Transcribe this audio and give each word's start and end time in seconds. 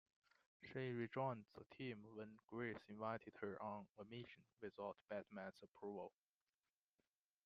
She 0.63 0.93
rejoined 0.93 1.45
the 1.53 1.63
team, 1.77 2.03
when 2.15 2.39
Grace 2.47 2.87
invited 2.89 3.35
her 3.39 3.61
on 3.61 3.85
a 3.99 4.05
mission, 4.05 4.41
without 4.59 4.97
Batman's 5.11 5.59
approval. 5.61 6.11